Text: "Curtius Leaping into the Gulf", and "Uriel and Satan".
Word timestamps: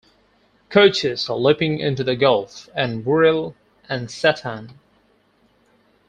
"Curtius 0.69 1.29
Leaping 1.29 1.77
into 1.77 2.03
the 2.03 2.15
Gulf", 2.15 2.69
and 2.73 3.05
"Uriel 3.05 3.55
and 3.87 4.09
Satan". 4.09 4.79